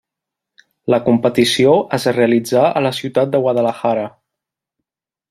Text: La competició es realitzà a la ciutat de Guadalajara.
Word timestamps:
La 0.93 0.99
competició 1.09 1.75
es 1.99 2.09
realitzà 2.17 2.65
a 2.71 2.83
la 2.89 2.93
ciutat 3.01 3.37
de 3.37 3.43
Guadalajara. 3.45 4.09